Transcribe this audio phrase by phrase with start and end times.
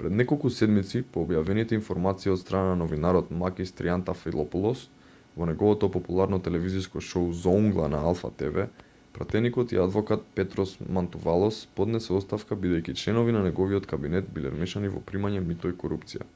[0.00, 4.84] пред неколку седмици по објавените информации од страна на новинарот макис триантафилопулос
[5.40, 8.62] во неговото популарно телевизиско шоу зоунгла на алфа тв
[9.18, 15.04] пратеникот и адвокат петрос мантувалос поднесе оставка бидејќи членови на неговиот кабинет биле вмешани во
[15.12, 16.28] примање мито и корупција